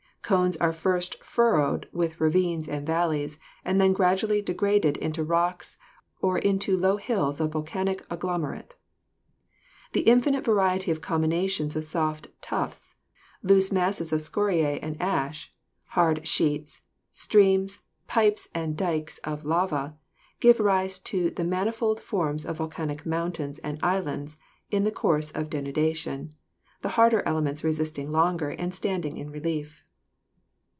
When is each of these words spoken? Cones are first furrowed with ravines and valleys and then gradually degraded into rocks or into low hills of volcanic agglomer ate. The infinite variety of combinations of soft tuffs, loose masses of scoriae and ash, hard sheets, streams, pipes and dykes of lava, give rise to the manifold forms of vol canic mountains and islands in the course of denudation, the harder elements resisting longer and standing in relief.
Cones 0.23 0.55
are 0.57 0.71
first 0.71 1.21
furrowed 1.21 1.89
with 1.91 2.21
ravines 2.21 2.65
and 2.69 2.87
valleys 2.87 3.37
and 3.65 3.81
then 3.81 3.91
gradually 3.91 4.41
degraded 4.41 4.95
into 4.95 5.25
rocks 5.25 5.75
or 6.21 6.37
into 6.37 6.77
low 6.77 6.95
hills 6.95 7.41
of 7.41 7.51
volcanic 7.51 8.07
agglomer 8.07 8.57
ate. 8.57 8.77
The 9.91 10.01
infinite 10.01 10.45
variety 10.45 10.89
of 10.89 11.01
combinations 11.01 11.75
of 11.75 11.83
soft 11.83 12.29
tuffs, 12.39 12.93
loose 13.43 13.73
masses 13.73 14.13
of 14.13 14.21
scoriae 14.21 14.79
and 14.81 14.95
ash, 15.01 15.53
hard 15.87 16.25
sheets, 16.25 16.83
streams, 17.11 17.81
pipes 18.07 18.47
and 18.55 18.77
dykes 18.77 19.17
of 19.25 19.43
lava, 19.43 19.97
give 20.39 20.61
rise 20.61 20.97
to 20.99 21.31
the 21.31 21.43
manifold 21.43 21.99
forms 21.99 22.45
of 22.45 22.55
vol 22.57 22.69
canic 22.69 23.05
mountains 23.05 23.59
and 23.59 23.79
islands 23.83 24.37
in 24.69 24.85
the 24.85 24.91
course 24.91 25.31
of 25.31 25.49
denudation, 25.49 26.31
the 26.83 26.89
harder 26.89 27.21
elements 27.25 27.65
resisting 27.65 28.13
longer 28.13 28.51
and 28.51 28.73
standing 28.73 29.17
in 29.17 29.29
relief. 29.29 29.83